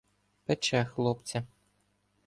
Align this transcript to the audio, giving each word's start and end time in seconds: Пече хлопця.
Пече 0.45 0.85
хлопця. 0.85 1.43